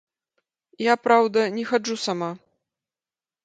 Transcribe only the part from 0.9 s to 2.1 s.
праўда, не хаджу